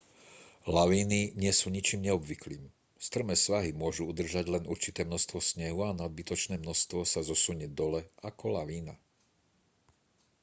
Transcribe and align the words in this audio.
lavíny 0.77 1.19
nie 1.43 1.53
sú 1.59 1.67
ničím 1.75 1.99
neobvyklým 2.09 2.63
strmé 3.07 3.35
svahy 3.45 3.69
môžu 3.83 4.03
udržať 4.11 4.45
len 4.55 4.63
určité 4.73 5.01
množstvo 5.09 5.37
snehu 5.51 5.77
a 5.85 5.93
nadbytočné 6.01 6.55
množstvo 6.59 6.99
sa 7.13 7.19
zosunie 7.29 7.69
dole 7.79 8.01
ako 8.29 8.45
lavína 8.57 8.95